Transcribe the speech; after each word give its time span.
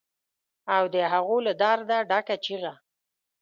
او 0.75 0.83
د 0.93 0.95
هغو 1.13 1.37
له 1.47 1.53
درده 1.61 1.97
ډکه 2.09 2.35
چیغه 2.45 2.73